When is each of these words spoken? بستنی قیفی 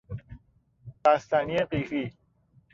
بستنی 1.05 1.57
قیفی 1.71 2.13